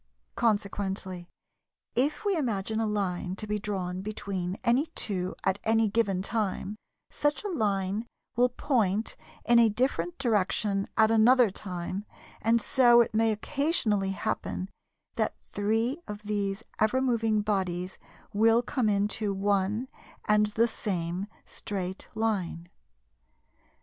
[0.35, 1.27] Consequently,
[1.93, 6.75] if we imagine a line to be drawn between any two at any given time,
[7.11, 12.03] such a line will point in a different direction at another time,
[12.41, 14.71] and so it may occasionally happen
[15.17, 17.99] that three of these ever moving bodies
[18.33, 19.87] will come into one
[20.25, 22.67] and the same straight line.